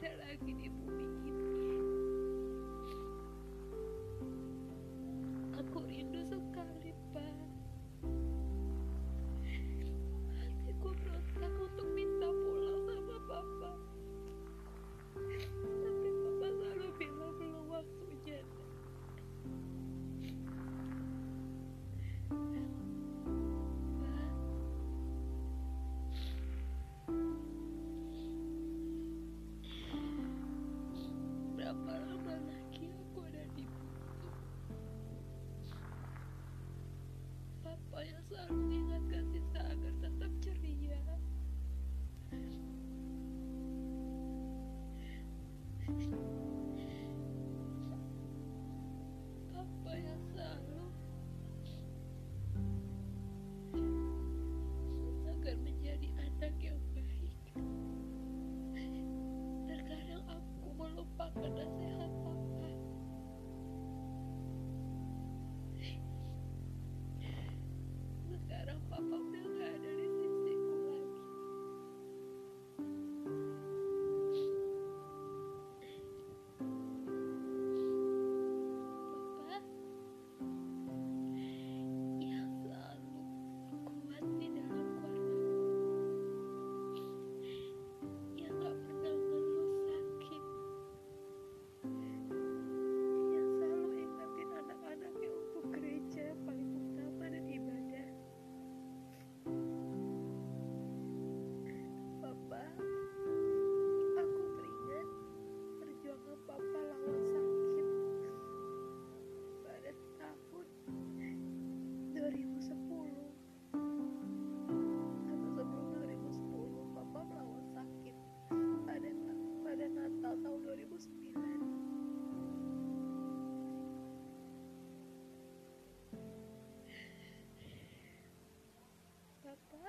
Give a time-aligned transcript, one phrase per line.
[0.00, 0.89] 再来给你补。
[31.70, 34.30] berapa lama lagi aku ada di buku.
[37.62, 38.58] Papa yang selalu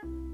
[0.02, 0.31] Thank you.